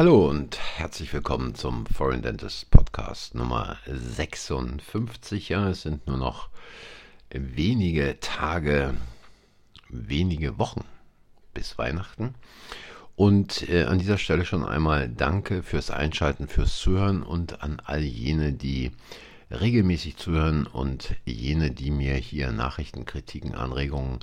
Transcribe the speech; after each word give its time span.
Hallo 0.00 0.30
und 0.30 0.58
herzlich 0.78 1.12
willkommen 1.12 1.54
zum 1.54 1.84
Foreign 1.84 2.22
Dentist 2.22 2.70
Podcast 2.70 3.34
Nummer 3.34 3.76
56. 3.86 5.50
Ja, 5.50 5.68
es 5.68 5.82
sind 5.82 6.06
nur 6.06 6.16
noch 6.16 6.48
wenige 7.28 8.16
Tage, 8.18 8.94
wenige 9.90 10.58
Wochen 10.58 10.86
bis 11.52 11.76
Weihnachten. 11.76 12.34
Und 13.14 13.68
äh, 13.68 13.82
an 13.82 13.98
dieser 13.98 14.16
Stelle 14.16 14.46
schon 14.46 14.64
einmal 14.64 15.06
danke 15.06 15.62
fürs 15.62 15.90
Einschalten, 15.90 16.48
fürs 16.48 16.78
Zuhören 16.78 17.22
und 17.22 17.62
an 17.62 17.82
all 17.84 18.00
jene, 18.00 18.54
die 18.54 18.92
regelmäßig 19.50 20.16
zuhören 20.16 20.66
und 20.66 21.14
jene, 21.26 21.72
die 21.72 21.90
mir 21.90 22.14
hier 22.14 22.52
Nachrichten, 22.52 23.04
Kritiken, 23.04 23.54
Anregungen 23.54 24.20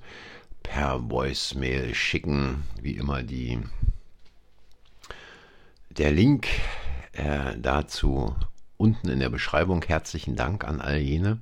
per 0.64 1.08
Voicemail 1.12 1.94
schicken. 1.94 2.64
Wie 2.82 2.94
immer 2.94 3.22
die 3.22 3.60
der 5.98 6.12
Link 6.12 6.48
äh, 7.14 7.58
dazu 7.58 8.36
unten 8.78 9.10
in 9.10 9.20
der 9.20 9.30
Beschreibung. 9.30 9.84
Herzlichen 9.84 10.36
Dank 10.36 10.64
an 10.64 10.82
all 10.82 10.98
jene. 10.98 11.40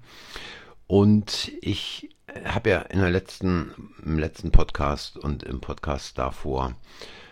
Und 0.88 1.52
ich 1.62 2.10
habe 2.46 2.70
ja 2.70 2.80
in 2.80 3.00
der 3.00 3.10
letzten, 3.10 3.72
im 4.04 4.18
letzten 4.18 4.52
Podcast 4.52 5.18
und 5.18 5.44
im 5.44 5.60
Podcast 5.60 6.18
davor 6.18 6.76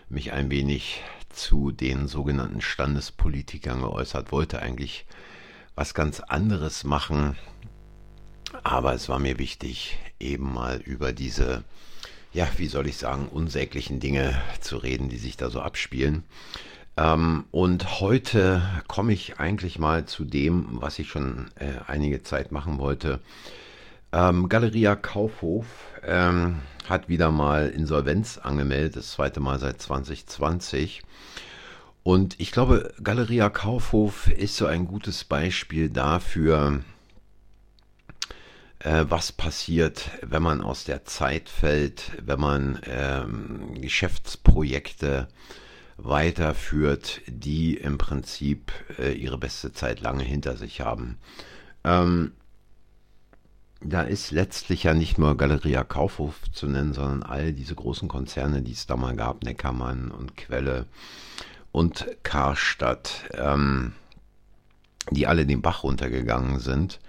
mich 0.10 0.34
ein 0.34 0.50
wenig 0.52 1.02
zu 1.30 1.72
den 1.72 2.08
sogenannten 2.08 2.62
Standespolitikern 2.62 3.82
geäußert, 3.82 4.32
wollte 4.32 4.62
eigentlich 4.62 5.06
was 5.76 5.94
ganz 5.94 6.20
anderes 6.20 6.84
machen, 6.84 7.36
aber 8.64 8.94
es 8.94 9.10
war 9.10 9.18
mir 9.18 9.40
wichtig, 9.40 9.98
eben 10.20 10.54
mal 10.54 10.78
über 10.78 11.12
diese, 11.14 11.64
ja, 12.32 12.48
wie 12.58 12.68
soll 12.68 12.88
ich 12.88 12.98
sagen, 12.98 13.28
unsäglichen 13.28 14.00
Dinge 14.00 14.40
zu 14.62 14.78
reden, 14.78 15.10
die 15.10 15.18
sich 15.18 15.38
da 15.38 15.50
so 15.50 15.62
abspielen. 15.62 16.24
Ähm, 16.96 17.46
und 17.52 18.00
heute 18.02 18.62
komme 18.88 19.14
ich 19.14 19.40
eigentlich 19.40 19.80
mal 19.80 20.06
zu 20.06 20.26
dem, 20.26 20.68
was 20.82 21.00
ich 21.00 21.10
schon 21.10 21.50
äh, 21.56 21.74
einige 21.88 22.24
Zeit 22.24 22.52
machen 22.52 22.78
wollte. 22.78 23.20
Ähm, 24.12 24.48
Galeria 24.48 24.96
Kaufhof 24.96 25.66
ähm, 26.04 26.60
hat 26.88 27.10
wieder 27.10 27.32
mal 27.32 27.70
Insolvenz 27.70 28.38
angemeldet, 28.38 28.98
das 28.98 29.12
zweite 29.12 29.40
Mal 29.40 29.58
seit 29.58 29.82
2020. 29.82 31.02
Und 32.04 32.40
ich 32.40 32.52
glaube, 32.52 32.94
Galeria 33.02 33.50
Kaufhof 33.50 34.28
ist 34.28 34.58
so 34.58 34.68
ein 34.68 34.86
gutes 34.86 35.24
Beispiel 35.24 35.90
dafür, 35.90 36.82
äh, 38.80 39.06
was 39.08 39.32
passiert, 39.32 40.12
wenn 40.22 40.44
man 40.44 40.62
aus 40.62 40.84
der 40.84 41.06
Zeit 41.06 41.50
fällt, 41.50 42.12
wenn 42.22 42.40
man 42.40 42.80
ähm, 42.86 43.82
Geschäftsprojekte 43.82 45.28
weiterführt, 45.98 47.22
die 47.28 47.76
im 47.78 47.98
Prinzip 47.98 48.72
äh, 48.98 49.14
ihre 49.14 49.38
beste 49.38 49.74
Zeit 49.74 50.02
lange 50.02 50.24
hinter 50.24 50.58
sich 50.58 50.82
haben. 50.82 51.18
Ähm, 51.84 52.32
da 53.86 54.02
ist 54.02 54.32
letztlich 54.32 54.84
ja 54.84 54.94
nicht 54.94 55.18
nur 55.18 55.36
Galeria 55.36 55.84
Kaufhof 55.84 56.36
zu 56.52 56.68
nennen, 56.68 56.94
sondern 56.94 57.24
all 57.24 57.52
diese 57.52 57.76
großen 57.76 58.08
Konzerne, 58.08 58.62
die 58.62 58.72
es 58.72 58.88
da 58.88 58.96
mal 58.96 59.16
gab, 59.16 59.44
Neckermann 59.44 60.10
und 60.10 60.38
Quelle 60.38 60.86
und 61.72 62.08
Karstadt, 62.24 63.26
ähm, 63.34 63.94
die 65.12 65.28
alle 65.28 65.46
den 65.46 65.62
Bach 65.62 65.84
runtergegangen 65.84 66.60
sind 66.60 67.00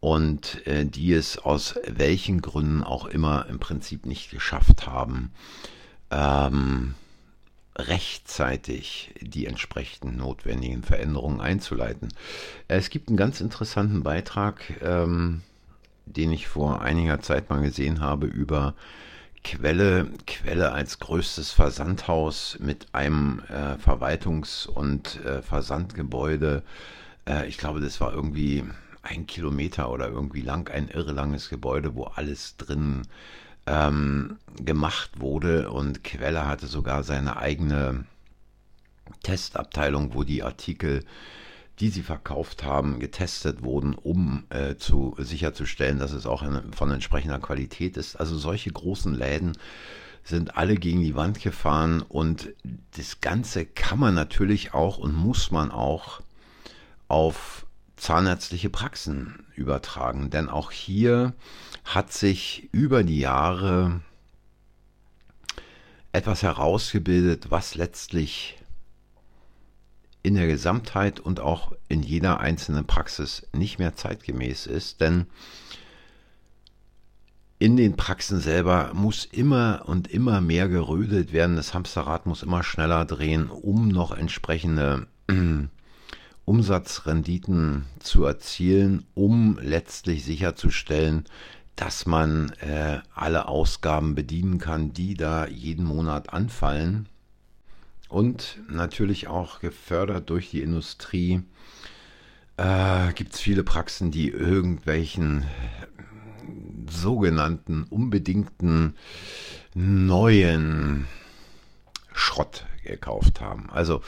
und 0.00 0.66
äh, 0.66 0.84
die 0.84 1.12
es 1.12 1.38
aus 1.38 1.76
welchen 1.86 2.40
Gründen 2.40 2.82
auch 2.82 3.06
immer 3.06 3.46
im 3.48 3.60
Prinzip 3.60 4.06
nicht 4.06 4.30
geschafft 4.30 4.86
haben, 4.86 5.30
ähm, 6.10 6.94
rechtzeitig 7.78 9.14
die 9.20 9.46
entsprechenden 9.46 10.16
notwendigen 10.16 10.82
Veränderungen 10.82 11.40
einzuleiten. 11.40 12.08
Es 12.66 12.90
gibt 12.90 13.08
einen 13.08 13.16
ganz 13.16 13.40
interessanten 13.40 14.02
Beitrag, 14.02 14.82
ähm, 14.82 15.42
den 16.06 16.32
ich 16.32 16.48
vor 16.48 16.82
einiger 16.82 17.20
Zeit 17.20 17.50
mal 17.50 17.62
gesehen 17.62 18.00
habe 18.00 18.26
über 18.26 18.74
Quelle, 19.44 20.10
Quelle 20.26 20.72
als 20.72 20.98
größtes 20.98 21.52
Versandhaus 21.52 22.58
mit 22.60 22.88
einem 22.92 23.40
äh, 23.48 23.74
Verwaltungs- 23.78 24.66
und 24.66 25.24
äh, 25.24 25.42
Versandgebäude. 25.42 26.64
Äh, 27.26 27.46
ich 27.46 27.58
glaube, 27.58 27.80
das 27.80 28.00
war 28.00 28.12
irgendwie 28.12 28.64
ein 29.02 29.26
Kilometer 29.26 29.90
oder 29.90 30.08
irgendwie 30.08 30.42
lang, 30.42 30.68
ein 30.68 30.88
irre 30.88 31.12
langes 31.12 31.48
Gebäude, 31.48 31.94
wo 31.94 32.04
alles 32.04 32.56
drin 32.56 33.02
ähm, 33.68 34.38
gemacht 34.56 35.20
wurde 35.20 35.70
und 35.70 36.02
Quelle 36.02 36.46
hatte 36.46 36.66
sogar 36.66 37.02
seine 37.02 37.36
eigene 37.36 38.04
Testabteilung, 39.22 40.14
wo 40.14 40.24
die 40.24 40.42
Artikel, 40.42 41.04
die 41.78 41.90
sie 41.90 42.02
verkauft 42.02 42.64
haben, 42.64 42.98
getestet 42.98 43.62
wurden, 43.62 43.94
um 43.94 44.44
äh, 44.50 44.76
zu 44.76 45.14
sicherzustellen, 45.18 45.98
dass 45.98 46.12
es 46.12 46.26
auch 46.26 46.42
eine, 46.42 46.64
von 46.74 46.90
entsprechender 46.90 47.38
Qualität 47.38 47.96
ist. 47.96 48.16
Also 48.16 48.36
solche 48.36 48.70
großen 48.72 49.14
Läden 49.14 49.56
sind 50.24 50.56
alle 50.56 50.76
gegen 50.76 51.00
die 51.02 51.14
Wand 51.14 51.40
gefahren 51.40 52.02
und 52.02 52.48
das 52.96 53.20
Ganze 53.20 53.64
kann 53.64 53.98
man 53.98 54.14
natürlich 54.14 54.74
auch 54.74 54.98
und 54.98 55.14
muss 55.14 55.50
man 55.50 55.70
auch 55.70 56.20
auf 57.06 57.66
zahnärztliche 57.98 58.70
Praxen 58.70 59.46
übertragen. 59.54 60.30
Denn 60.30 60.48
auch 60.48 60.70
hier 60.70 61.34
hat 61.84 62.12
sich 62.12 62.68
über 62.72 63.04
die 63.04 63.18
Jahre 63.18 64.00
etwas 66.12 66.42
herausgebildet, 66.42 67.50
was 67.50 67.74
letztlich 67.74 68.58
in 70.22 70.34
der 70.34 70.46
Gesamtheit 70.46 71.20
und 71.20 71.40
auch 71.40 71.72
in 71.88 72.02
jeder 72.02 72.40
einzelnen 72.40 72.86
Praxis 72.86 73.46
nicht 73.52 73.78
mehr 73.78 73.94
zeitgemäß 73.94 74.66
ist, 74.66 75.00
denn 75.00 75.26
in 77.58 77.76
den 77.76 77.96
Praxen 77.96 78.38
selber 78.40 78.92
muss 78.94 79.24
immer 79.24 79.82
und 79.86 80.08
immer 80.08 80.40
mehr 80.40 80.68
gerödelt 80.68 81.32
werden. 81.32 81.56
Das 81.56 81.74
Hamsterrad 81.74 82.26
muss 82.26 82.42
immer 82.42 82.62
schneller 82.62 83.04
drehen, 83.04 83.50
um 83.50 83.88
noch 83.88 84.16
entsprechende 84.16 85.06
Umsatzrenditen 86.48 87.84
zu 88.00 88.24
erzielen, 88.24 89.04
um 89.14 89.58
letztlich 89.60 90.24
sicherzustellen, 90.24 91.24
dass 91.76 92.06
man 92.06 92.52
äh, 92.60 93.00
alle 93.14 93.48
Ausgaben 93.48 94.14
bedienen 94.14 94.58
kann, 94.58 94.94
die 94.94 95.12
da 95.12 95.46
jeden 95.46 95.84
Monat 95.84 96.32
anfallen. 96.32 97.06
Und 98.08 98.58
natürlich 98.70 99.28
auch 99.28 99.60
gefördert 99.60 100.30
durch 100.30 100.50
die 100.50 100.62
Industrie 100.62 101.42
äh, 102.56 103.12
gibt 103.12 103.34
es 103.34 103.40
viele 103.40 103.62
Praxen, 103.62 104.10
die 104.10 104.30
irgendwelchen 104.30 105.44
sogenannten 106.90 107.84
unbedingten 107.84 108.96
neuen 109.74 111.06
Schrott 112.14 112.64
gekauft 112.82 113.42
haben. 113.42 113.68
Also 113.68 114.00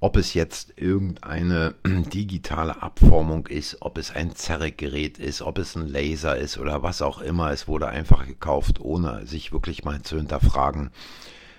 ob 0.00 0.16
es 0.16 0.34
jetzt 0.34 0.74
irgendeine 0.76 1.74
digitale 1.86 2.82
Abformung 2.82 3.46
ist, 3.48 3.78
ob 3.80 3.98
es 3.98 4.10
ein 4.10 4.34
Zerrgerät 4.34 5.18
ist, 5.18 5.42
ob 5.42 5.58
es 5.58 5.74
ein 5.74 5.86
Laser 5.86 6.36
ist 6.36 6.58
oder 6.58 6.82
was 6.82 7.02
auch 7.02 7.20
immer. 7.20 7.50
Es 7.50 7.66
wurde 7.66 7.88
einfach 7.88 8.26
gekauft, 8.26 8.80
ohne 8.80 9.26
sich 9.26 9.52
wirklich 9.52 9.84
mal 9.84 10.02
zu 10.02 10.16
hinterfragen, 10.16 10.90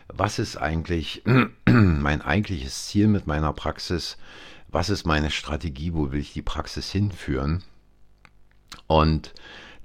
was 0.08 0.40
ist 0.40 0.58
eigentlich 0.58 1.24
mein 1.66 2.22
eigentliches 2.22 2.88
Ziel 2.88 3.08
mit 3.08 3.28
meiner 3.28 3.54
Praxis, 3.54 4.18
was 4.70 4.90
ist 4.90 5.06
meine 5.06 5.32
Strategie, 5.32 5.94
wo 5.94 6.12
will 6.12 6.20
ich 6.20 6.34
die 6.34 6.42
Praxis 6.42 6.92
hinführen. 6.92 7.64
Und 8.88 9.34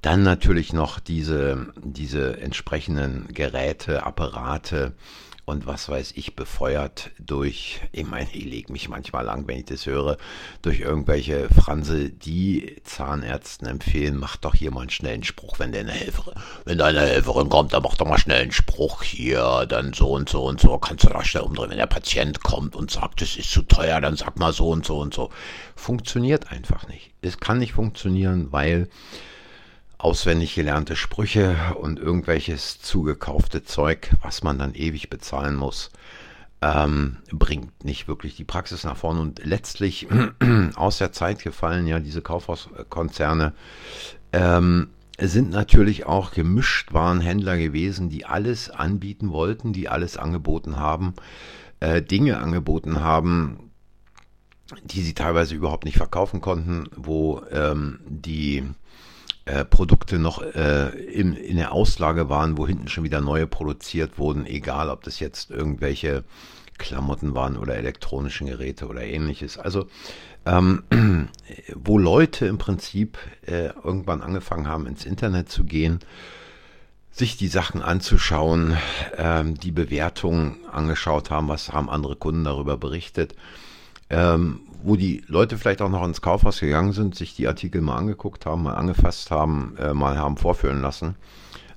dann 0.02 0.22
natürlich 0.22 0.72
noch 0.72 1.00
diese, 1.00 1.72
diese 1.82 2.38
entsprechenden 2.38 3.26
Geräte, 3.32 4.04
Apparate, 4.04 4.92
und 5.44 5.66
was 5.66 5.88
weiß 5.88 6.12
ich, 6.16 6.36
befeuert 6.36 7.10
durch, 7.18 7.80
ich 7.92 8.06
meine, 8.06 8.28
ich 8.32 8.44
lege 8.44 8.72
mich 8.72 8.88
manchmal 8.88 9.24
lang, 9.24 9.46
wenn 9.46 9.58
ich 9.58 9.66
das 9.66 9.86
höre, 9.86 10.16
durch 10.62 10.80
irgendwelche 10.80 11.48
Franse, 11.50 12.10
die 12.10 12.76
Zahnärzten 12.84 13.68
empfehlen, 13.68 14.16
mach 14.16 14.36
doch 14.36 14.54
hier 14.54 14.70
mal 14.70 14.82
einen 14.82 14.90
schnellen 14.90 15.22
Spruch, 15.22 15.58
wenn 15.58 15.72
deine 15.72 15.92
Helferin, 15.92 16.34
wenn 16.64 16.78
deine 16.78 17.00
Helferin 17.00 17.48
kommt, 17.48 17.72
dann 17.72 17.82
mach 17.82 17.96
doch 17.96 18.06
mal 18.06 18.18
schnell 18.18 18.42
einen 18.42 18.52
Spruch 18.52 19.02
hier, 19.02 19.66
dann 19.68 19.92
so 19.92 20.12
und 20.12 20.28
so 20.28 20.44
und 20.44 20.60
so, 20.60 20.78
kannst 20.78 21.04
du 21.04 21.08
da 21.08 21.24
schnell 21.24 21.44
umdrehen. 21.44 21.70
Wenn 21.70 21.78
der 21.78 21.86
Patient 21.86 22.42
kommt 22.42 22.74
und 22.74 22.90
sagt, 22.90 23.20
es 23.22 23.36
ist 23.36 23.50
zu 23.50 23.62
teuer, 23.62 24.00
dann 24.00 24.16
sag 24.16 24.38
mal 24.38 24.52
so 24.52 24.70
und 24.70 24.86
so 24.86 24.98
und 24.98 25.12
so. 25.12 25.30
Funktioniert 25.76 26.50
einfach 26.50 26.88
nicht. 26.88 27.12
Es 27.20 27.38
kann 27.38 27.58
nicht 27.58 27.72
funktionieren, 27.74 28.50
weil 28.50 28.88
auswendig 29.98 30.54
gelernte 30.54 30.96
Sprüche 30.96 31.56
und 31.80 31.98
irgendwelches 31.98 32.80
zugekaufte 32.80 33.64
Zeug, 33.64 34.10
was 34.22 34.42
man 34.42 34.58
dann 34.58 34.74
ewig 34.74 35.10
bezahlen 35.10 35.56
muss, 35.56 35.90
ähm, 36.62 37.18
bringt 37.30 37.84
nicht 37.84 38.08
wirklich 38.08 38.36
die 38.36 38.44
Praxis 38.44 38.84
nach 38.84 38.96
vorne 38.96 39.20
und 39.20 39.44
letztlich 39.44 40.08
aus 40.74 40.98
der 40.98 41.12
Zeit 41.12 41.42
gefallen 41.42 41.86
ja 41.86 42.00
diese 42.00 42.22
Kaufhauskonzerne 42.22 43.52
ähm, 44.32 44.90
sind 45.20 45.50
natürlich 45.50 46.06
auch 46.06 46.32
gemischt 46.32 46.92
waren 46.92 47.20
Händler 47.20 47.56
gewesen, 47.56 48.08
die 48.08 48.26
alles 48.26 48.68
anbieten 48.68 49.30
wollten, 49.30 49.72
die 49.72 49.88
alles 49.88 50.16
angeboten 50.16 50.76
haben 50.76 51.14
äh, 51.84 52.02
Dinge 52.02 52.38
angeboten 52.38 53.00
haben, 53.00 53.70
die 54.84 55.02
sie 55.02 55.14
teilweise 55.14 55.54
überhaupt 55.54 55.84
nicht 55.84 55.98
verkaufen 55.98 56.40
konnten, 56.40 56.88
wo 56.96 57.42
ähm, 57.50 58.00
die 58.06 58.64
äh, 59.46 59.64
Produkte 59.64 60.18
noch 60.18 60.42
äh, 60.42 60.88
in, 60.88 61.34
in 61.34 61.56
der 61.56 61.72
Auslage 61.72 62.28
waren, 62.28 62.56
wo 62.56 62.66
hinten 62.66 62.88
schon 62.88 63.04
wieder 63.04 63.20
neue 63.20 63.46
produziert 63.46 64.18
wurden, 64.18 64.46
egal 64.46 64.88
ob 64.88 65.02
das 65.02 65.20
jetzt 65.20 65.50
irgendwelche 65.50 66.24
Klamotten 66.78 67.34
waren 67.34 67.56
oder 67.56 67.76
elektronischen 67.76 68.46
Geräte 68.46 68.86
oder 68.86 69.02
ähnliches. 69.02 69.58
Also 69.58 69.86
ähm, 70.46 70.82
wo 71.74 71.98
Leute 71.98 72.46
im 72.46 72.58
Prinzip 72.58 73.18
äh, 73.46 73.66
irgendwann 73.84 74.22
angefangen 74.22 74.66
haben, 74.66 74.86
ins 74.86 75.04
Internet 75.04 75.48
zu 75.50 75.64
gehen, 75.64 76.00
sich 77.10 77.36
die 77.36 77.48
Sachen 77.48 77.80
anzuschauen, 77.80 78.76
ähm, 79.16 79.54
die 79.54 79.70
Bewertungen 79.70 80.56
angeschaut 80.70 81.30
haben, 81.30 81.48
was 81.48 81.72
haben 81.72 81.88
andere 81.88 82.16
Kunden 82.16 82.44
darüber 82.44 82.76
berichtet, 82.76 83.36
ähm, 84.10 84.60
wo 84.84 84.96
die 84.96 85.24
Leute 85.28 85.56
vielleicht 85.56 85.80
auch 85.80 85.88
noch 85.88 86.04
ins 86.04 86.20
Kaufhaus 86.20 86.60
gegangen 86.60 86.92
sind, 86.92 87.14
sich 87.14 87.34
die 87.34 87.48
Artikel 87.48 87.80
mal 87.80 87.96
angeguckt 87.96 88.44
haben, 88.44 88.64
mal 88.64 88.74
angefasst 88.74 89.30
haben, 89.30 89.76
äh, 89.78 89.94
mal 89.94 90.18
haben 90.18 90.36
vorführen 90.36 90.82
lassen, 90.82 91.16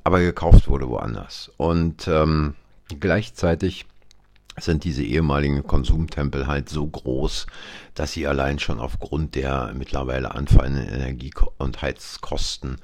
aber 0.04 0.20
gekauft 0.20 0.68
wurde 0.68 0.90
woanders. 0.90 1.50
Und 1.56 2.08
ähm, 2.10 2.56
gleichzeitig 3.00 3.86
sind 4.60 4.84
diese 4.84 5.04
ehemaligen 5.04 5.64
Konsumtempel 5.66 6.48
halt 6.48 6.68
so 6.68 6.86
groß, 6.86 7.46
dass 7.94 8.12
sie 8.12 8.28
allein 8.28 8.60
schon 8.60 8.80
aufgrund 8.80 9.36
der 9.36 9.72
mittlerweile 9.74 10.36
anfallenden 10.36 10.90
Energie- 10.90 11.34
und 11.58 11.82
Heizkosten 11.82 12.78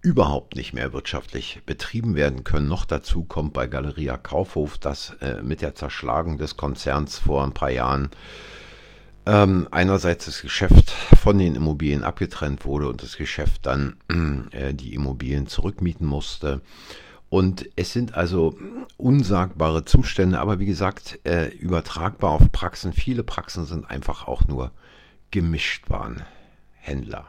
überhaupt 0.00 0.54
nicht 0.54 0.74
mehr 0.74 0.92
wirtschaftlich 0.92 1.62
betrieben 1.66 2.14
werden 2.14 2.44
können. 2.44 2.68
Noch 2.68 2.84
dazu 2.84 3.24
kommt 3.24 3.52
bei 3.54 3.66
Galeria 3.66 4.16
Kaufhof, 4.16 4.78
dass 4.78 5.16
äh, 5.20 5.42
mit 5.42 5.62
der 5.62 5.74
Zerschlagung 5.74 6.38
des 6.38 6.56
Konzerns 6.56 7.18
vor 7.18 7.42
ein 7.42 7.54
paar 7.54 7.70
Jahren 7.70 8.10
ähm, 9.26 9.68
einerseits 9.70 10.24
das 10.26 10.40
Geschäft 10.42 10.90
von 10.90 11.38
den 11.38 11.54
Immobilien 11.56 12.04
abgetrennt 12.04 12.64
wurde 12.64 12.88
und 12.88 13.02
das 13.02 13.16
Geschäft 13.16 13.66
dann 13.66 13.96
äh, 14.52 14.72
die 14.72 14.94
Immobilien 14.94 15.46
zurückmieten 15.46 16.06
musste. 16.06 16.60
Und 17.28 17.68
es 17.74 17.92
sind 17.92 18.14
also 18.14 18.56
unsagbare 18.96 19.84
Zustände, 19.84 20.38
aber 20.38 20.60
wie 20.60 20.66
gesagt, 20.66 21.18
äh, 21.24 21.48
übertragbar 21.48 22.30
auf 22.30 22.52
Praxen. 22.52 22.92
Viele 22.92 23.24
Praxen 23.24 23.66
sind 23.66 23.90
einfach 23.90 24.28
auch 24.28 24.46
nur 24.46 24.70
Gemischtwarenhändler 25.32 27.26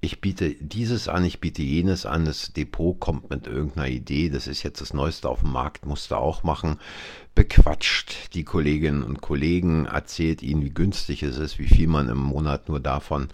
ich 0.00 0.20
biete 0.20 0.54
dieses 0.54 1.08
an, 1.08 1.24
ich 1.24 1.40
biete 1.40 1.62
jenes 1.62 2.06
an, 2.06 2.24
das 2.24 2.52
Depot 2.52 2.98
kommt 3.00 3.30
mit 3.30 3.46
irgendeiner 3.46 3.88
Idee, 3.88 4.28
das 4.28 4.46
ist 4.46 4.62
jetzt 4.62 4.80
das 4.80 4.92
Neueste 4.92 5.28
auf 5.28 5.40
dem 5.40 5.52
Markt, 5.52 5.86
musst 5.86 6.10
du 6.10 6.16
auch 6.16 6.42
machen, 6.42 6.78
bequatscht 7.34 8.34
die 8.34 8.44
Kolleginnen 8.44 9.02
und 9.02 9.20
Kollegen, 9.20 9.86
erzählt 9.86 10.42
ihnen, 10.42 10.62
wie 10.62 10.70
günstig 10.70 11.22
es 11.22 11.38
ist, 11.38 11.58
wie 11.58 11.68
viel 11.68 11.88
man 11.88 12.08
im 12.08 12.18
Monat 12.18 12.68
nur 12.68 12.80
davon 12.80 13.28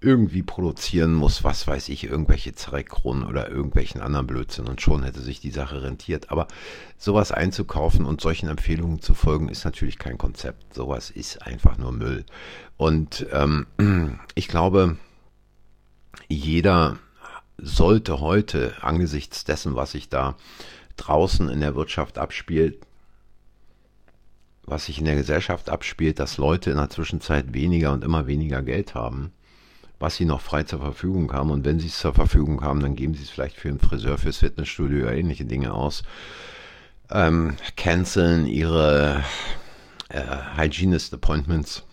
irgendwie 0.00 0.42
produzieren 0.42 1.12
muss, 1.12 1.42
was 1.42 1.66
weiß 1.66 1.88
ich, 1.88 2.04
irgendwelche 2.04 2.54
Zerrekronen 2.54 3.24
oder 3.24 3.50
irgendwelchen 3.50 4.00
anderen 4.00 4.28
Blödsinn 4.28 4.66
und 4.68 4.80
schon 4.80 5.02
hätte 5.02 5.20
sich 5.20 5.40
die 5.40 5.50
Sache 5.50 5.82
rentiert. 5.82 6.30
Aber 6.30 6.46
sowas 6.96 7.32
einzukaufen 7.32 8.04
und 8.04 8.20
solchen 8.20 8.48
Empfehlungen 8.48 9.00
zu 9.00 9.14
folgen, 9.14 9.48
ist 9.48 9.64
natürlich 9.64 9.98
kein 9.98 10.16
Konzept. 10.16 10.72
Sowas 10.72 11.10
ist 11.10 11.42
einfach 11.42 11.78
nur 11.78 11.92
Müll. 11.92 12.24
Und 12.76 13.26
ähm, 13.32 13.66
ich 14.36 14.46
glaube, 14.46 14.98
jeder 16.28 16.98
sollte 17.56 18.20
heute 18.20 18.74
angesichts 18.82 19.44
dessen, 19.44 19.74
was 19.74 19.92
sich 19.92 20.08
da 20.08 20.36
draußen 20.96 21.48
in 21.48 21.60
der 21.60 21.74
Wirtschaft 21.74 22.18
abspielt, 22.18 22.78
was 24.64 24.86
sich 24.86 24.98
in 24.98 25.06
der 25.06 25.16
Gesellschaft 25.16 25.70
abspielt, 25.70 26.18
dass 26.18 26.36
Leute 26.36 26.70
in 26.70 26.76
der 26.76 26.90
Zwischenzeit 26.90 27.54
weniger 27.54 27.92
und 27.92 28.04
immer 28.04 28.26
weniger 28.26 28.62
Geld 28.62 28.94
haben, 28.94 29.32
was 29.98 30.16
sie 30.16 30.26
noch 30.26 30.40
frei 30.40 30.64
zur 30.64 30.80
Verfügung 30.80 31.32
haben. 31.32 31.50
Und 31.50 31.64
wenn 31.64 31.80
sie 31.80 31.88
es 31.88 31.98
zur 31.98 32.14
Verfügung 32.14 32.62
haben, 32.62 32.80
dann 32.80 32.94
geben 32.94 33.14
sie 33.14 33.22
es 33.22 33.30
vielleicht 33.30 33.56
für 33.56 33.68
einen 33.68 33.80
Friseur, 33.80 34.18
fürs 34.18 34.38
Fitnessstudio 34.38 35.04
oder 35.06 35.16
ähnliche 35.16 35.46
Dinge 35.46 35.72
aus. 35.72 36.02
Ähm, 37.10 37.56
canceln 37.76 38.46
ihre 38.46 39.24
äh, 40.10 40.36
Hygienist 40.56 41.14
Appointments 41.14 41.84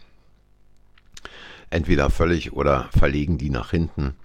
entweder 1.69 2.09
völlig 2.09 2.53
oder 2.53 2.89
verlegen 2.97 3.37
die 3.37 3.49
nach 3.49 3.71
hinten. 3.71 4.15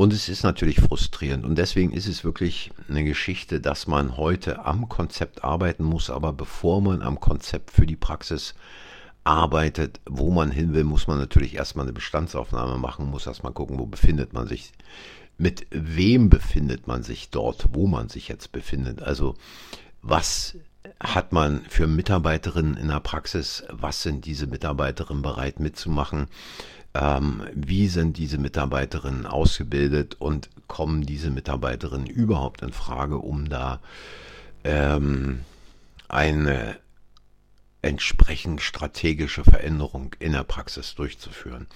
Und 0.00 0.14
es 0.14 0.30
ist 0.30 0.44
natürlich 0.44 0.80
frustrierend. 0.80 1.44
Und 1.44 1.58
deswegen 1.58 1.92
ist 1.92 2.06
es 2.06 2.24
wirklich 2.24 2.70
eine 2.88 3.04
Geschichte, 3.04 3.60
dass 3.60 3.86
man 3.86 4.16
heute 4.16 4.64
am 4.64 4.88
Konzept 4.88 5.44
arbeiten 5.44 5.84
muss. 5.84 6.08
Aber 6.08 6.32
bevor 6.32 6.80
man 6.80 7.02
am 7.02 7.20
Konzept 7.20 7.70
für 7.70 7.84
die 7.84 7.96
Praxis 7.96 8.54
arbeitet, 9.24 10.00
wo 10.08 10.30
man 10.30 10.50
hin 10.52 10.72
will, 10.72 10.84
muss 10.84 11.06
man 11.06 11.18
natürlich 11.18 11.54
erstmal 11.54 11.84
eine 11.84 11.92
Bestandsaufnahme 11.92 12.78
machen, 12.78 13.10
muss 13.10 13.26
erstmal 13.26 13.52
gucken, 13.52 13.78
wo 13.78 13.84
befindet 13.84 14.32
man 14.32 14.48
sich. 14.48 14.72
Mit 15.36 15.66
wem 15.70 16.30
befindet 16.30 16.86
man 16.86 17.02
sich 17.02 17.28
dort, 17.28 17.66
wo 17.72 17.86
man 17.86 18.08
sich 18.08 18.28
jetzt 18.28 18.52
befindet? 18.52 19.02
Also 19.02 19.34
was 20.00 20.56
hat 20.98 21.32
man 21.34 21.60
für 21.68 21.86
Mitarbeiterinnen 21.86 22.78
in 22.78 22.88
der 22.88 23.00
Praxis? 23.00 23.64
Was 23.68 24.02
sind 24.02 24.24
diese 24.24 24.46
Mitarbeiterinnen 24.46 25.22
bereit 25.22 25.60
mitzumachen? 25.60 26.28
Ähm, 26.94 27.42
wie 27.54 27.88
sind 27.88 28.16
diese 28.18 28.38
Mitarbeiterinnen 28.38 29.26
ausgebildet 29.26 30.16
und 30.18 30.48
kommen 30.66 31.02
diese 31.02 31.30
Mitarbeiterinnen 31.30 32.06
überhaupt 32.06 32.62
in 32.62 32.72
Frage, 32.72 33.18
um 33.18 33.48
da 33.48 33.80
ähm, 34.64 35.40
eine 36.08 36.76
entsprechend 37.82 38.60
strategische 38.60 39.44
Veränderung 39.44 40.14
in 40.18 40.32
der 40.32 40.44
Praxis 40.44 40.94
durchzuführen. 40.94 41.66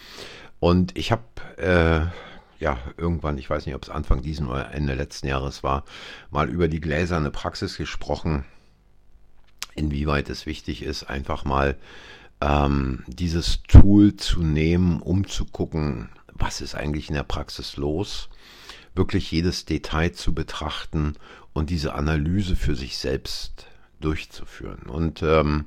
Und 0.61 0.97
ich 0.99 1.13
habe 1.13 1.23
äh, 1.57 2.63
ja 2.63 2.79
irgendwann, 2.97 3.39
ich 3.39 3.49
weiß 3.49 3.67
nicht, 3.67 3.75
ob 3.75 3.83
es 3.83 3.91
Anfang 3.91 4.23
diesen 4.23 4.49
oder 4.49 4.73
Ende 4.73 4.95
letzten 4.95 5.29
Jahres 5.29 5.63
war, 5.63 5.85
mal 6.31 6.49
über 6.49 6.69
die 6.69 6.81
gläserne 6.81 7.31
Praxis 7.31 7.77
gesprochen, 7.77 8.45
inwieweit 9.75 10.29
es 10.29 10.47
wichtig 10.47 10.83
ist, 10.83 11.05
einfach 11.05 11.45
mal 11.45 11.77
ähm, 12.45 13.05
dieses 13.07 13.63
Tool 13.63 14.17
zu 14.17 14.43
nehmen, 14.43 15.01
um 15.01 15.27
zu 15.27 15.47
gucken, 15.47 16.11
was 16.33 16.61
ist 16.61 16.75
eigentlich 16.75 17.09
in 17.09 17.15
der 17.15 17.23
Praxis 17.23 17.77
los, 17.77 18.29
wirklich 18.95 19.31
jedes 19.31 19.65
Detail 19.65 20.13
zu 20.13 20.35
betrachten 20.35 21.15
und 21.53 21.71
diese 21.71 21.95
Analyse 21.95 22.57
für 22.57 22.77
sich 22.77 22.99
selbst 22.99 23.67
durchzuführen. 24.01 24.83
Und 24.89 25.23
ähm, 25.23 25.67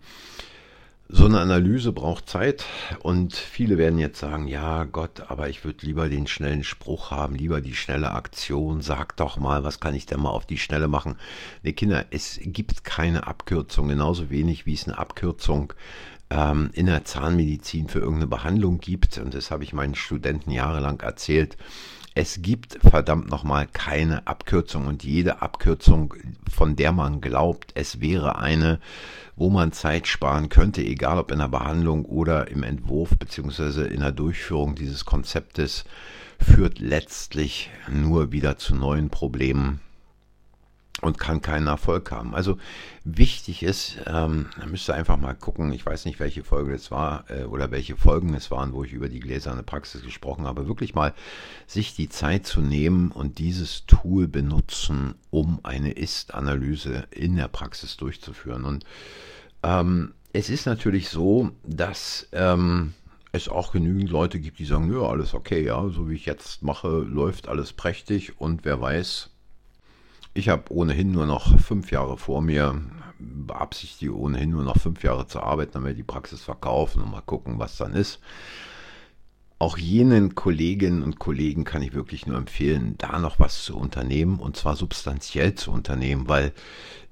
so 1.10 1.26
eine 1.26 1.40
Analyse 1.40 1.94
braucht 1.94 2.30
Zeit 2.30 2.66
und 3.00 3.34
viele 3.34 3.78
werden 3.78 3.98
jetzt 3.98 4.20
sagen, 4.20 4.50
ja 4.50 4.84
Gott, 4.84 5.30
aber 5.30 5.48
ich 5.48 5.64
würde 5.64 5.86
lieber 5.86 6.10
den 6.10 6.28
schnellen 6.28 6.66
Spruch 6.66 7.12
haben, 7.12 7.36
lieber 7.36 7.62
die 7.62 7.76
schnelle 7.76 8.12
Aktion, 8.12 8.82
sag 8.82 9.16
doch 9.16 9.38
mal, 9.38 9.64
was 9.64 9.80
kann 9.80 9.96
ich 9.96 10.06
denn 10.06 10.20
mal 10.20 10.32
auf 10.32 10.46
die 10.46 10.58
Schnelle 10.58 10.90
machen? 10.90 11.16
Ne 11.64 11.72
Kinder, 11.72 12.06
es 12.12 12.40
gibt 12.44 12.84
keine 12.84 13.26
Abkürzung, 13.26 13.88
genauso 13.88 14.30
wenig 14.30 14.66
wie 14.66 14.74
es 14.74 14.86
eine 14.86 14.98
Abkürzung 14.98 15.74
ähm, 16.30 16.70
in 16.74 16.88
der 16.88 17.06
Zahnmedizin 17.06 17.88
für 17.88 18.00
irgendeine 18.00 18.28
Behandlung 18.28 18.80
gibt, 18.80 19.18
und 19.18 19.34
das 19.34 19.52
habe 19.52 19.64
ich 19.64 19.74
meinen 19.74 19.96
Studenten 19.96 20.52
jahrelang 20.52 21.00
erzählt, 21.00 21.58
es 22.20 22.42
gibt 22.42 22.80
verdammt 22.82 23.30
nochmal 23.30 23.68
keine 23.68 24.26
Abkürzung. 24.26 24.88
Und 24.88 25.04
jede 25.04 25.44
Abkürzung, 25.44 26.16
von 26.50 26.76
der 26.76 26.92
man 26.92 27.22
glaubt, 27.22 27.74
es 27.76 28.02
wäre 28.02 28.40
eine, 28.40 28.80
wo 29.36 29.52
man 29.52 29.72
Zeit 29.72 30.08
sparen 30.08 30.50
könnte, 30.50 30.82
egal 30.82 31.20
ob 31.20 31.32
in 31.32 31.38
der 31.38 31.48
Behandlung 31.48 32.06
oder 32.06 32.48
im 32.48 32.64
Entwurf 32.64 33.16
beziehungsweise 33.20 33.86
in 33.86 34.00
der 34.00 34.14
Durchführung 34.14 34.74
dieses 34.74 35.06
Konzeptes, 35.06 35.86
führt 36.40 36.80
letztlich 36.80 37.70
nur 37.88 38.32
wieder 38.32 38.58
zu 38.58 38.74
neuen 38.74 39.12
Problemen 39.12 39.80
und 41.02 41.20
kann 41.20 41.42
keinen 41.42 41.68
Erfolg 41.68 42.12
haben. 42.12 42.34
Also 42.34 42.58
wichtig 43.04 43.64
ist, 43.64 43.98
ähm, 44.08 44.48
müsst 44.66 44.90
ihr 44.90 44.96
einfach 44.96 45.18
mal 45.18 45.34
gucken, 45.34 45.72
ich 45.72 45.86
weiß 45.86 46.06
nicht, 46.06 46.20
welche 46.20 46.44
Folge 46.44 46.74
es 46.74 46.90
war 46.90 47.26
äh, 47.30 47.44
oder 47.44 47.72
welche 47.72 47.96
Folgen 47.96 48.34
es 48.34 48.50
waren, 48.50 48.74
wo 48.74 48.84
ich 48.84 48.94
über 48.94 49.10
die 49.10 49.20
gläserne 49.20 49.64
Praxis 49.64 50.04
gesprochen 50.04 50.46
habe, 50.46 50.68
wirklich 50.68 50.96
mal 50.96 51.14
sich 51.68 51.96
die 51.96 52.10
Zeit 52.10 52.48
zu 52.48 52.62
nehmen 52.62 53.12
und 53.12 53.38
dieses 53.38 53.86
Tool 53.86 54.28
benutzen, 54.28 55.16
um 55.30 55.60
eine 55.64 55.92
Ist-Analyse 55.92 57.08
in 57.12 57.36
der 57.36 57.48
Praxis 57.48 57.98
durchzuführen. 57.98 58.66
Und 58.66 58.84
ähm, 59.64 60.14
es 60.34 60.50
ist 60.50 60.66
natürlich 60.66 61.10
so, 61.10 61.52
dass 61.64 62.28
ähm, 62.32 62.94
es 63.32 63.50
auch 63.50 63.72
genügend 63.72 64.10
Leute 64.10 64.40
gibt, 64.40 64.60
die 64.60 64.66
sagen, 64.66 64.92
ja, 64.92 65.02
alles 65.02 65.34
okay, 65.34 65.64
ja, 65.64 65.88
so 65.90 66.10
wie 66.10 66.16
ich 66.16 66.26
jetzt 66.26 66.64
mache, 66.64 66.88
läuft 66.88 67.48
alles 67.48 67.74
prächtig 67.74 68.40
und 68.40 68.66
wer 68.66 68.82
weiß, 68.82 69.30
ich 70.38 70.50
habe 70.50 70.72
ohnehin 70.72 71.12
nur 71.12 71.26
noch 71.26 71.60
fünf 71.60 71.92
Jahre 71.92 72.18
vor 72.18 72.42
mir, 72.42 72.80
beabsichtige 73.20 74.16
ohnehin 74.16 74.52
nur 74.52 74.64
noch 74.64 74.78
fünf 74.78 75.04
Jahre 75.04 75.28
zu 75.28 75.42
arbeiten, 75.42 75.86
ich 75.88 75.96
die 75.96 76.04
Praxis 76.04 76.42
verkaufen 76.42 77.02
und 77.02 77.12
mal 77.12 77.22
gucken, 77.22 77.58
was 77.58 77.78
dann 77.78 77.94
ist. 77.94 78.20
auch 79.60 79.80
jenen 79.80 80.36
Kolleginnen 80.36 81.02
und 81.02 81.18
Kollegen 81.18 81.64
kann 81.64 81.82
ich 81.82 81.94
wirklich 81.94 82.28
nur 82.28 82.38
empfehlen, 82.38 82.94
da 83.00 83.18
noch 83.18 83.40
was 83.40 83.64
zu 83.64 83.76
unternehmen 83.76 84.40
und 84.40 84.56
zwar 84.56 84.76
substanziell 84.76 85.56
zu 85.56 85.72
unternehmen, 85.72 86.30
weil 86.30 86.54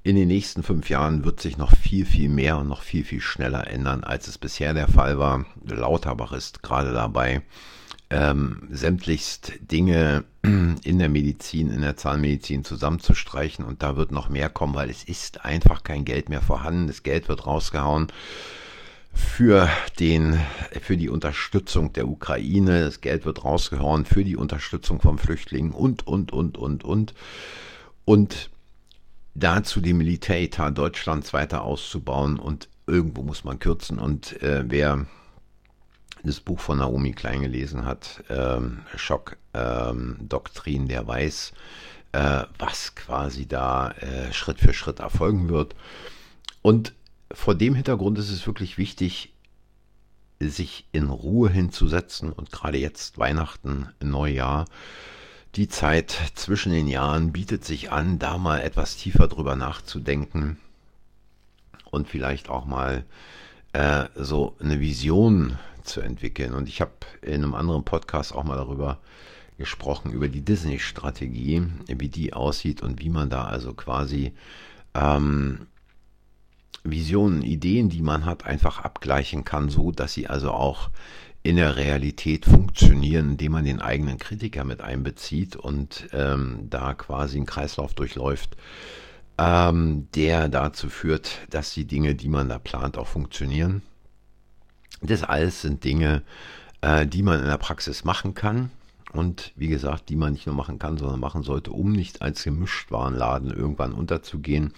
in 0.03 0.15
den 0.15 0.27
nächsten 0.27 0.61
fünf 0.61 0.87
Jahren 0.91 1.25
wird 1.25 1.41
sich 1.41 1.57
noch 1.57 1.75
viel, 1.75 2.05
viel 2.05 2.29
mehr 2.29 2.59
und 2.59 2.67
noch 2.67 2.83
viel, 2.83 3.03
viel 3.03 3.21
schneller 3.21 3.65
ändern, 3.65 4.03
als 4.03 4.27
es 4.27 4.37
bisher 4.37 4.75
der 4.75 4.87
Fall 4.87 5.17
war. 5.17 5.45
Lauterbach 5.65 6.33
ist 6.33 6.61
gerade 6.61 6.93
dabei, 6.93 7.41
ähm, 8.09 8.67
sämtlichst 8.71 9.53
Dinge 9.59 10.23
in 10.43 10.99
der 10.99 11.09
Medizin, 11.09 11.71
in 11.71 11.81
der 11.81 11.97
Zahnmedizin 11.97 12.63
zusammenzustreichen 12.63 13.65
und 13.65 13.83
da 13.83 13.95
wird 13.97 14.11
noch 14.11 14.29
mehr 14.29 14.49
kommen, 14.49 14.75
weil 14.75 14.89
es 14.89 15.03
ist 15.03 15.43
einfach 15.43 15.83
kein 15.83 16.05
Geld 16.05 16.29
mehr 16.29 16.41
vorhanden. 16.41 16.87
Das 16.87 17.03
Geld 17.03 17.27
wird 17.27 17.45
rausgehauen 17.45 18.07
für 19.13 19.69
den, 19.99 20.39
für 20.81 20.97
die 20.97 21.09
Unterstützung 21.09 21.93
der 21.93 22.07
Ukraine. 22.07 22.81
Das 22.81 23.01
Geld 23.01 23.25
wird 23.25 23.43
rausgehauen 23.43 24.05
für 24.05 24.23
die 24.23 24.35
Unterstützung 24.35 24.99
von 25.01 25.17
Flüchtlingen 25.17 25.71
und, 25.71 26.05
und, 26.05 26.31
und, 26.31 26.57
und, 26.57 26.83
und. 26.83 27.13
Und 28.03 28.49
dazu 29.33 29.81
den 29.81 29.97
Militäretat 29.97 30.77
Deutschlands 30.77 31.33
weiter 31.33 31.63
auszubauen 31.63 32.39
und 32.39 32.69
irgendwo 32.87 33.23
muss 33.23 33.43
man 33.43 33.57
kürzen. 33.59 33.99
Und 33.99 34.41
äh, 34.43 34.63
wer 34.67 35.05
das 36.25 36.39
Buch 36.39 36.59
von 36.59 36.79
Naomi 36.79 37.13
Klein 37.13 37.41
gelesen 37.41 37.85
hat, 37.85 38.23
ähm, 38.29 38.81
Schock-Doktrin, 38.95 40.81
ähm, 40.81 40.87
der 40.87 41.07
weiß, 41.07 41.53
äh, 42.11 42.43
was 42.57 42.95
quasi 42.95 43.47
da 43.47 43.91
äh, 43.91 44.33
Schritt 44.33 44.59
für 44.59 44.73
Schritt 44.73 44.99
erfolgen 44.99 45.49
wird. 45.49 45.75
Und 46.61 46.93
vor 47.31 47.55
dem 47.55 47.75
Hintergrund 47.75 48.17
ist 48.17 48.31
es 48.31 48.47
wirklich 48.47 48.77
wichtig, 48.77 49.33
sich 50.39 50.85
in 50.91 51.09
Ruhe 51.09 51.49
hinzusetzen 51.49 52.31
und 52.31 52.51
gerade 52.51 52.77
jetzt 52.77 53.17
Weihnachten, 53.17 53.89
Neujahr, 54.01 54.65
die 55.55 55.69
Zeit 55.69 56.17
zwischen 56.35 56.73
den 56.73 56.87
Jahren 56.87 57.31
bietet 57.31 57.63
sich 57.63 57.91
an, 57.91 58.19
da 58.19 58.37
mal 58.37 58.59
etwas 58.59 58.97
tiefer 58.97 59.27
drüber 59.27 59.55
nachzudenken 59.55 60.57
und 61.91 62.09
vielleicht 62.09 62.49
auch 62.49 62.65
mal 62.65 63.05
äh, 63.71 64.05
so 64.15 64.55
eine 64.59 64.79
Vision 64.81 65.57
zu 65.85 66.01
entwickeln. 66.01 66.53
Und 66.53 66.67
ich 66.67 66.81
habe 66.81 66.91
in 67.21 67.43
einem 67.43 67.55
anderen 67.55 67.85
Podcast 67.85 68.33
auch 68.33 68.43
mal 68.43 68.57
darüber 68.57 68.99
gesprochen, 69.57 70.11
über 70.11 70.27
die 70.27 70.41
Disney-Strategie, 70.41 71.63
wie 71.87 72.09
die 72.09 72.33
aussieht 72.33 72.81
und 72.81 73.01
wie 73.01 73.09
man 73.09 73.29
da 73.29 73.45
also 73.45 73.73
quasi 73.73 74.33
ähm, 74.93 75.67
Visionen, 76.83 77.41
Ideen, 77.41 77.89
die 77.89 78.01
man 78.01 78.25
hat, 78.25 78.45
einfach 78.45 78.79
abgleichen 78.79 79.43
kann, 79.43 79.69
so 79.69 79.91
dass 79.91 80.13
sie 80.13 80.27
also 80.27 80.51
auch 80.51 80.89
in 81.41 81.57
der 81.57 81.75
Realität 81.75 82.45
funktionieren, 82.45 83.31
indem 83.31 83.51
man 83.53 83.65
den 83.65 83.79
eigenen 83.79 84.17
Kritiker 84.17 84.63
mit 84.63 84.81
einbezieht 84.81 85.55
und 85.55 86.07
ähm, 86.11 86.67
da 86.69 86.93
quasi 86.95 87.37
einen 87.37 87.45
Kreislauf 87.45 87.93
durchläuft, 87.93 88.57
ähm, 89.37 90.07
der 90.15 90.49
dazu 90.49 90.89
führt, 90.89 91.39
dass 91.49 91.73
die 91.73 91.85
Dinge, 91.85 92.15
die 92.15 92.29
man 92.29 92.49
da 92.49 92.57
plant, 92.57 92.97
auch 92.97 93.07
funktionieren. 93.07 93.83
Das 95.01 95.23
alles 95.23 95.61
sind 95.61 95.83
Dinge, 95.83 96.23
äh, 96.81 97.05
die 97.05 97.23
man 97.23 97.39
in 97.39 97.47
der 97.47 97.57
Praxis 97.57 98.03
machen 98.03 98.33
kann 98.33 98.71
und 99.15 99.53
wie 99.55 99.67
gesagt, 99.67 100.09
die 100.09 100.15
man 100.15 100.33
nicht 100.33 100.45
nur 100.45 100.55
machen 100.55 100.79
kann, 100.79 100.97
sondern 100.97 101.19
machen 101.19 101.43
sollte, 101.43 101.71
um 101.71 101.91
nicht 101.91 102.21
als 102.21 102.43
Gemischtwarenladen 102.43 103.51
irgendwann 103.51 103.93
unterzugehen. 103.93 104.73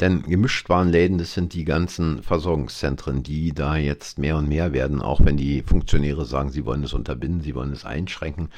Denn 0.00 0.22
Gemischtwarenläden, 0.22 1.18
das 1.18 1.34
sind 1.34 1.52
die 1.52 1.64
ganzen 1.64 2.22
Versorgungszentren, 2.22 3.22
die 3.22 3.52
da 3.52 3.76
jetzt 3.76 4.18
mehr 4.18 4.36
und 4.38 4.48
mehr 4.48 4.72
werden, 4.72 5.02
auch 5.02 5.20
wenn 5.22 5.36
die 5.36 5.62
Funktionäre 5.62 6.24
sagen, 6.24 6.50
sie 6.50 6.64
wollen 6.64 6.84
es 6.84 6.94
unterbinden, 6.94 7.42
sie 7.42 7.54
wollen 7.54 7.72
es 7.72 7.84
einschränken. 7.84 8.48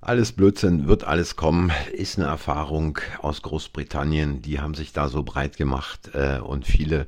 Alles 0.00 0.32
Blödsinn, 0.32 0.86
wird 0.86 1.04
alles 1.04 1.36
kommen, 1.36 1.70
ist 1.92 2.18
eine 2.18 2.28
Erfahrung 2.28 2.98
aus 3.20 3.42
Großbritannien. 3.42 4.42
Die 4.42 4.60
haben 4.60 4.74
sich 4.74 4.92
da 4.92 5.08
so 5.08 5.22
breit 5.22 5.56
gemacht 5.56 6.10
äh, 6.14 6.38
und 6.38 6.66
viele 6.66 7.06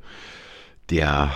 der 0.90 1.30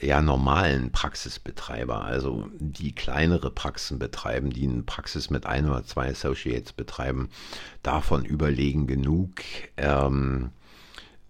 ja 0.00 0.22
normalen 0.22 0.92
Praxisbetreiber, 0.92 2.02
also 2.04 2.48
die 2.58 2.94
kleinere 2.94 3.50
Praxen 3.50 3.98
betreiben, 3.98 4.50
die 4.50 4.66
eine 4.66 4.82
Praxis 4.82 5.30
mit 5.30 5.46
ein 5.46 5.68
oder 5.68 5.84
zwei 5.84 6.10
Associates 6.10 6.72
betreiben, 6.72 7.28
davon 7.82 8.24
überlegen 8.24 8.86
genug. 8.86 9.30
Ähm, 9.76 10.50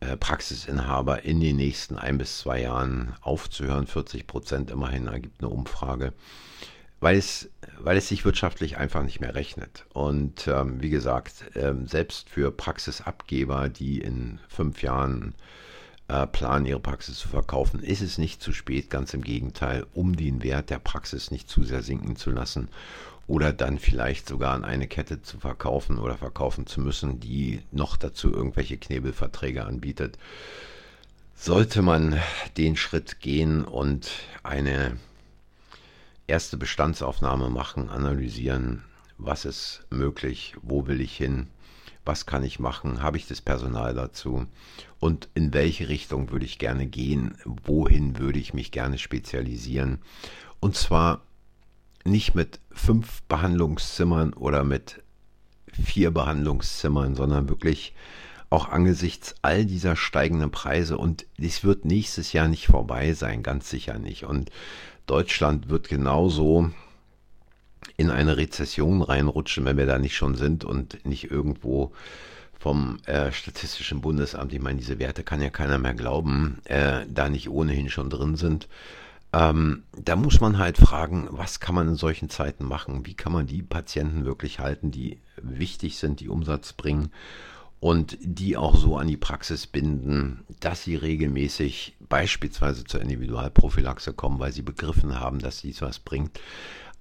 äh, 0.00 0.16
Praxisinhaber 0.16 1.24
in 1.24 1.40
den 1.40 1.56
nächsten 1.56 1.98
ein 1.98 2.16
bis 2.16 2.38
zwei 2.38 2.62
Jahren 2.62 3.14
aufzuhören. 3.20 3.86
40 3.86 4.26
Prozent 4.26 4.70
immerhin 4.70 5.08
ergibt 5.08 5.42
eine 5.42 5.50
Umfrage, 5.50 6.14
weil 7.00 7.18
es, 7.18 7.50
weil 7.78 7.98
es 7.98 8.08
sich 8.08 8.24
wirtschaftlich 8.24 8.78
einfach 8.78 9.02
nicht 9.02 9.20
mehr 9.20 9.34
rechnet. 9.34 9.84
Und 9.92 10.48
ähm, 10.48 10.80
wie 10.80 10.88
gesagt, 10.88 11.44
ähm, 11.54 11.86
selbst 11.86 12.30
für 12.30 12.50
Praxisabgeber, 12.50 13.68
die 13.68 14.00
in 14.00 14.38
fünf 14.48 14.82
Jahren 14.82 15.34
äh, 16.11 16.26
planen, 16.26 16.67
ihre 16.67 16.81
Praxis 16.81 17.19
zu 17.19 17.29
verkaufen, 17.29 17.81
ist 17.81 18.00
es 18.00 18.19
nicht 18.19 18.43
zu 18.43 18.52
spät. 18.52 18.90
Ganz 18.90 19.14
im 19.14 19.23
Gegenteil, 19.23 19.87
um 19.95 20.17
den 20.17 20.43
Wert 20.43 20.71
der 20.71 20.81
Praxis 20.81 21.31
nicht 21.31 21.49
zu 21.49 21.62
sehr 21.62 21.83
sinken 21.83 22.17
zu 22.17 22.31
lassen 22.31 22.69
oder 23.29 23.52
dann 23.52 23.79
vielleicht 23.79 24.29
sogar 24.29 24.55
an 24.55 24.64
eine 24.64 24.88
Kette 24.88 25.23
zu 25.23 25.38
verkaufen 25.38 25.99
oder 25.99 26.17
verkaufen 26.17 26.67
zu 26.67 26.81
müssen, 26.81 27.21
die 27.21 27.62
noch 27.71 27.97
dazu 27.97 28.33
irgendwelche 28.33 28.76
Knebelverträge 28.76 29.64
anbietet, 29.64 30.19
sollte 31.37 31.81
man 31.81 32.21
den 32.57 32.76
Schritt 32.76 33.21
gehen 33.21 33.64
und 33.64 34.11
eine 34.43 34.97
erste 36.26 36.57
Bestandsaufnahme 36.57 37.50
machen, 37.50 37.88
analysieren, 37.88 38.83
was 39.17 39.45
ist 39.45 39.85
möglich, 39.90 40.57
wo 40.62 40.88
will 40.88 41.00
ich 41.00 41.17
hin, 41.17 41.47
was 42.11 42.26
kann 42.26 42.43
ich 42.43 42.59
machen, 42.59 43.05
habe 43.05 43.19
ich 43.19 43.29
das 43.29 43.40
Personal 43.40 43.95
dazu 43.95 44.45
und 44.99 45.29
in 45.35 45.55
welche 45.55 45.88
Richtung 45.88 46.33
würde 46.33 46.45
ich 46.45 46.59
gerne 46.59 46.88
gehen, 46.88 47.37
wohin 47.45 48.19
würde 48.19 48.40
ich 48.40 48.52
mich 48.52 48.73
gerne 48.73 48.99
spezialisieren. 48.99 50.00
Und 50.59 50.75
zwar 50.75 51.23
nicht 52.05 52.35
mit 52.35 52.59
fünf 52.73 53.23
Behandlungszimmern 53.29 54.33
oder 54.33 54.64
mit 54.64 55.05
vier 55.73 56.11
Behandlungszimmern, 56.11 57.14
sondern 57.14 57.49
wirklich 57.49 57.95
auch 58.50 58.69
angesichts 58.69 59.37
all 59.43 59.64
dieser 59.64 59.95
steigenden 59.95 60.50
Preise 60.50 60.99
und 60.99 61.26
es 61.38 61.62
wird 61.62 61.85
nächstes 61.85 62.33
Jahr 62.33 62.49
nicht 62.49 62.67
vorbei 62.67 63.12
sein, 63.12 63.45
ganz 63.45 63.71
sicher 63.71 64.00
nicht. 64.00 64.25
Und 64.25 64.50
Deutschland 65.07 65.69
wird 65.69 65.88
genauso 65.88 66.73
in 68.00 68.11
eine 68.11 68.38
Rezession 68.38 69.02
reinrutschen, 69.02 69.66
wenn 69.66 69.76
wir 69.76 69.85
da 69.85 69.99
nicht 69.99 70.16
schon 70.16 70.35
sind 70.35 70.64
und 70.64 71.04
nicht 71.04 71.30
irgendwo 71.30 71.92
vom 72.59 72.97
äh, 73.04 73.30
Statistischen 73.30 74.00
Bundesamt, 74.00 74.54
ich 74.54 74.61
meine, 74.61 74.78
diese 74.78 74.99
Werte 74.99 75.23
kann 75.23 75.42
ja 75.42 75.50
keiner 75.50 75.76
mehr 75.76 75.92
glauben, 75.92 76.61
äh, 76.64 77.04
da 77.11 77.28
nicht 77.28 77.50
ohnehin 77.50 77.90
schon 77.90 78.09
drin 78.09 78.37
sind. 78.37 78.69
Ähm, 79.35 79.83
da 79.92 80.16
muss 80.16 80.40
man 80.40 80.57
halt 80.57 80.78
fragen, 80.78 81.28
was 81.30 81.61
kann 81.61 81.75
man 81.75 81.88
in 81.88 81.95
solchen 81.95 82.30
Zeiten 82.30 82.64
machen? 82.64 83.04
Wie 83.04 83.12
kann 83.12 83.35
man 83.35 83.47
die 83.47 83.61
Patienten 83.61 84.25
wirklich 84.25 84.61
halten, 84.61 84.90
die 84.90 85.19
wichtig 85.37 85.99
sind, 85.99 86.21
die 86.21 86.30
Umsatz 86.30 86.73
bringen 86.73 87.11
und 87.80 88.16
die 88.23 88.57
auch 88.57 88.76
so 88.76 88.97
an 88.97 89.09
die 89.09 89.19
Praxis 89.19 89.66
binden, 89.66 90.47
dass 90.61 90.85
sie 90.85 90.97
regelmäßig 90.97 91.97
beispielsweise 92.09 92.85
zur 92.85 93.02
Individualprophylaxe 93.02 94.14
kommen, 94.14 94.38
weil 94.38 94.52
sie 94.52 94.62
begriffen 94.62 95.21
haben, 95.21 95.38
dass 95.38 95.61
dies 95.61 95.83
was 95.83 95.99
bringt. 95.99 96.40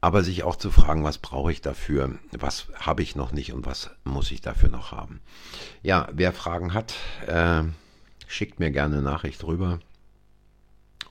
Aber 0.01 0.23
sich 0.23 0.43
auch 0.43 0.55
zu 0.55 0.71
fragen, 0.71 1.03
was 1.03 1.17
brauche 1.17 1.51
ich 1.51 1.61
dafür, 1.61 2.17
was 2.31 2.67
habe 2.75 3.01
ich 3.01 3.15
noch 3.15 3.31
nicht 3.31 3.53
und 3.53 3.65
was 3.65 3.91
muss 4.05 4.31
ich 4.31 4.41
dafür 4.41 4.69
noch 4.69 4.91
haben. 4.91 5.19
Ja, 5.83 6.07
wer 6.13 6.31
Fragen 6.31 6.73
hat, 6.73 6.93
äh, 7.27 7.63
schickt 8.27 8.59
mir 8.59 8.71
gerne 8.71 8.95
eine 8.95 9.03
Nachricht 9.03 9.43
rüber. 9.43 9.79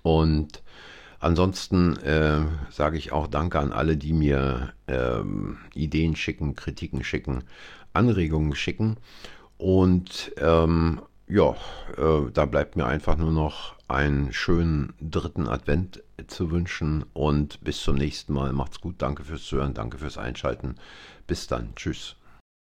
Und 0.02 0.62
Ansonsten 1.21 1.97
äh, 1.97 2.42
sage 2.71 2.97
ich 2.97 3.11
auch 3.11 3.26
Danke 3.26 3.59
an 3.59 3.73
alle, 3.73 3.97
die 3.97 4.12
mir 4.12 4.73
ähm, 4.87 5.59
Ideen 5.75 6.14
schicken, 6.14 6.54
Kritiken 6.54 7.02
schicken, 7.02 7.42
Anregungen 7.92 8.54
schicken. 8.54 8.99
Und 9.57 10.33
ähm, 10.38 11.00
ja, 11.26 11.57
äh, 11.97 12.30
da 12.33 12.45
bleibt 12.45 12.76
mir 12.76 12.87
einfach 12.87 13.16
nur 13.16 13.33
noch 13.33 13.75
einen 13.88 14.33
schönen 14.33 14.92
dritten 15.00 15.49
Advent 15.49 16.02
zu 16.26 16.50
wünschen 16.50 17.04
und 17.14 17.62
bis 17.62 17.82
zum 17.82 17.96
nächsten 17.96 18.32
Mal. 18.32 18.52
Macht's 18.52 18.80
gut, 18.80 18.96
danke 18.98 19.25
fürs 19.25 19.44
Zuhören, 19.44 19.75
danke 19.75 19.98
fürs 19.98 20.18
Einschalten. 20.18 20.75
Bis 21.26 21.46
dann, 21.46 21.75
tschüss. 21.76 22.17